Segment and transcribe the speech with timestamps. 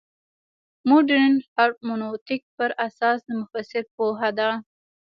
[0.89, 4.49] مډرن هرمنوتیک پر اساس د مفسر پوهه ده.